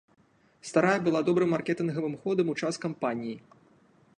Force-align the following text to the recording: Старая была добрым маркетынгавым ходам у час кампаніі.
Старая 0.69 0.95
была 1.07 1.21
добрым 1.27 1.49
маркетынгавым 1.55 2.15
ходам 2.25 2.47
у 2.55 2.57
час 2.65 2.83
кампаніі. 2.87 3.37